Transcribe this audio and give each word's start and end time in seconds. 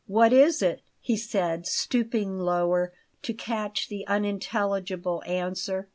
"What 0.07 0.33
is 0.33 0.63
it?" 0.63 0.81
he 0.99 1.15
said, 1.15 1.67
stooping 1.67 2.39
lower 2.39 2.91
to 3.21 3.33
catch 3.35 3.87
the 3.87 4.07
unintelligible 4.07 5.21
answer. 5.27 5.89